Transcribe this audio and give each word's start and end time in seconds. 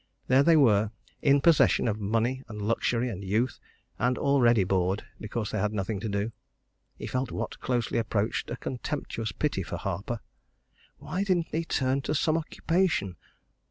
There 0.25 0.41
they 0.41 0.57
were, 0.57 0.89
in 1.21 1.41
possession 1.41 1.87
of 1.87 1.99
money 1.99 2.41
and 2.47 2.59
luxury 2.59 3.07
and 3.09 3.23
youth 3.23 3.59
and 3.99 4.17
already 4.17 4.63
bored 4.63 5.03
because 5.19 5.51
they 5.51 5.59
had 5.59 5.73
nothing 5.73 5.99
to 5.99 6.09
do. 6.09 6.31
He 6.97 7.05
felt 7.05 7.31
what 7.31 7.59
closely 7.59 7.99
approached 7.99 8.49
a 8.49 8.57
contemptuous 8.57 9.31
pity 9.31 9.61
for 9.61 9.77
Harper 9.77 10.19
why 10.97 11.23
didn't 11.23 11.49
he 11.51 11.65
turn 11.65 12.01
to 12.01 12.15
some 12.15 12.35
occupation? 12.35 13.15